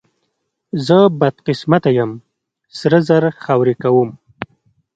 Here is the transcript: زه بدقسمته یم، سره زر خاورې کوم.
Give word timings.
زه 0.85 0.97
بدقسمته 1.19 1.89
یم، 1.97 2.11
سره 2.79 2.97
زر 3.07 3.23
خاورې 3.43 3.75
کوم. 3.83 4.09